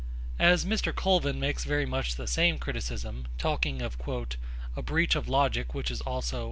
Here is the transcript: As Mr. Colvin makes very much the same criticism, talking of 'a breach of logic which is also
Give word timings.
As 0.39 0.65
Mr. 0.65 0.95
Colvin 0.95 1.39
makes 1.39 1.63
very 1.63 1.85
much 1.85 2.15
the 2.15 2.25
same 2.25 2.57
criticism, 2.57 3.27
talking 3.37 3.83
of 3.83 3.97
'a 4.75 4.81
breach 4.81 5.13
of 5.15 5.29
logic 5.29 5.75
which 5.75 5.91
is 5.91 6.01
also 6.01 6.39